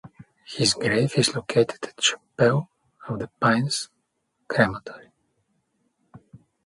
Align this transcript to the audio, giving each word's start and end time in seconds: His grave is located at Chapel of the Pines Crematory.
His 0.47 0.73
grave 0.73 1.13
is 1.15 1.35
located 1.35 1.77
at 1.85 1.95
Chapel 1.97 2.69
of 3.07 3.19
the 3.19 3.27
Pines 3.39 3.89
Crematory. 4.47 5.11